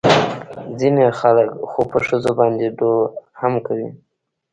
ځينې 0.79 1.05
خلق 1.19 1.49
خو 1.69 1.81
په 1.91 1.97
ښځو 2.07 2.31
باندې 2.39 2.67
لو 2.77 2.91
هم 3.41 3.53
کوي. 3.67 3.89